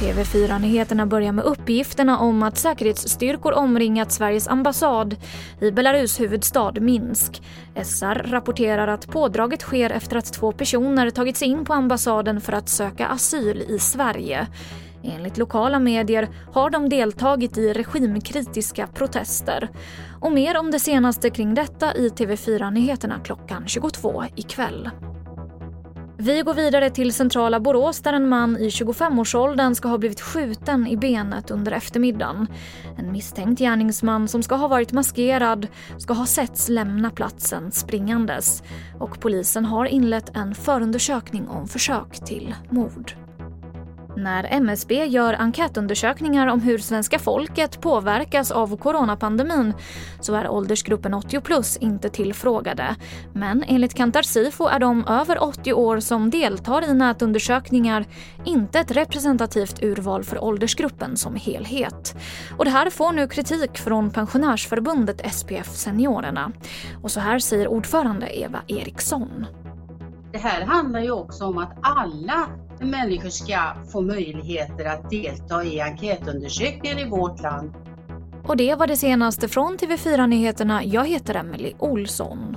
TV4-nyheterna 0.00 1.06
börjar 1.06 1.32
med 1.32 1.44
uppgifterna 1.44 2.18
om 2.18 2.42
att 2.42 2.58
säkerhetsstyrkor 2.58 3.52
omringat 3.52 4.12
Sveriges 4.12 4.48
ambassad 4.48 5.16
i 5.60 5.70
Belarus 5.70 6.20
huvudstad 6.20 6.72
Minsk. 6.80 7.42
SR 7.84 8.30
rapporterar 8.30 8.88
att 8.88 9.06
pådraget 9.06 9.60
sker 9.60 9.90
efter 9.90 10.16
att 10.16 10.32
två 10.32 10.52
personer 10.52 11.10
tagit 11.10 11.36
sig 11.36 11.48
in 11.48 11.64
på 11.64 11.72
ambassaden 11.72 12.40
för 12.40 12.52
att 12.52 12.68
söka 12.68 13.06
asyl 13.06 13.62
i 13.68 13.78
Sverige. 13.78 14.46
Enligt 15.02 15.38
lokala 15.38 15.78
medier 15.78 16.28
har 16.52 16.70
de 16.70 16.88
deltagit 16.88 17.58
i 17.58 17.72
regimkritiska 17.72 18.86
protester. 18.86 19.68
Och 20.20 20.32
mer 20.32 20.58
om 20.58 20.70
det 20.70 20.80
senaste 20.80 21.30
kring 21.30 21.54
detta 21.54 21.94
i 21.94 22.08
TV4-nyheterna 22.08 23.20
klockan 23.24 23.64
22 23.66 24.24
ikväll. 24.36 24.90
Vi 26.16 26.42
går 26.42 26.54
vidare 26.54 26.90
till 26.90 27.12
centrala 27.12 27.60
Borås 27.60 28.00
där 28.00 28.12
en 28.12 28.28
man 28.28 28.56
i 28.56 28.68
25-årsåldern 28.68 29.74
ska 29.74 29.88
ha 29.88 29.98
blivit 29.98 30.20
skjuten 30.20 30.86
i 30.86 30.96
benet 30.96 31.50
under 31.50 31.72
eftermiddagen. 31.72 32.46
En 32.98 33.12
misstänkt 33.12 33.58
gärningsman 33.58 34.28
som 34.28 34.42
ska 34.42 34.54
ha 34.54 34.68
varit 34.68 34.92
maskerad 34.92 35.66
ska 35.98 36.12
ha 36.12 36.26
setts 36.26 36.68
lämna 36.68 37.10
platsen 37.10 37.72
springandes 37.72 38.62
och 38.98 39.20
polisen 39.20 39.64
har 39.64 39.86
inlett 39.86 40.36
en 40.36 40.54
förundersökning 40.54 41.48
om 41.48 41.68
försök 41.68 42.24
till 42.26 42.54
mord. 42.70 43.23
När 44.16 44.44
MSB 44.50 45.04
gör 45.04 45.34
enkätundersökningar 45.34 46.46
om 46.46 46.60
hur 46.60 46.78
svenska 46.78 47.18
folket 47.18 47.80
påverkas 47.80 48.50
av 48.50 48.76
coronapandemin 48.76 49.74
så 50.20 50.34
är 50.34 50.48
åldersgruppen 50.48 51.14
80 51.14 51.40
plus 51.40 51.76
inte 51.76 52.08
tillfrågade. 52.08 52.96
Men 53.32 53.64
enligt 53.66 53.94
Kantar 53.94 54.22
Sifo 54.22 54.66
är 54.66 54.78
de 54.78 55.04
över 55.08 55.42
80 55.42 55.72
år 55.72 56.00
som 56.00 56.30
deltar 56.30 56.90
i 56.90 56.94
nätundersökningar 56.94 58.04
inte 58.44 58.80
ett 58.80 58.90
representativt 58.90 59.82
urval 59.82 60.24
för 60.24 60.44
åldersgruppen 60.44 61.16
som 61.16 61.36
helhet. 61.36 62.16
Och 62.58 62.64
det 62.64 62.70
här 62.70 62.90
får 62.90 63.12
nu 63.12 63.28
kritik 63.28 63.78
från 63.78 64.10
pensionärsförbundet 64.10 65.34
SPF 65.34 65.68
Seniorerna. 65.76 66.52
Och 67.02 67.10
så 67.10 67.20
här 67.20 67.38
säger 67.38 67.68
ordförande 67.68 68.38
Eva 68.38 68.58
Eriksson. 68.68 69.46
Det 70.32 70.38
här 70.38 70.64
handlar 70.66 71.00
ju 71.00 71.10
också 71.10 71.44
om 71.44 71.58
att 71.58 71.72
alla 71.80 72.48
människor 72.80 73.28
ska 73.28 73.58
få 73.92 74.00
möjligheter 74.00 74.84
att 74.84 75.10
delta 75.10 75.64
i 75.64 75.80
enkätundersökningar 75.80 77.00
i 77.06 77.08
vårt 77.08 77.42
land. 77.42 77.72
Och 78.46 78.56
det 78.56 78.74
var 78.74 78.86
det 78.86 78.96
senaste 78.96 79.48
från 79.48 79.78
TV4 79.78 80.26
Nyheterna. 80.26 80.84
Jag 80.84 81.08
heter 81.08 81.34
Emily 81.34 81.72
Olsson. 81.78 82.56